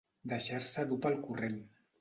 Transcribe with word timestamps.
Deixar-se 0.31 0.87
dur 0.93 0.99
pel 1.05 1.21
corrent. 1.29 1.65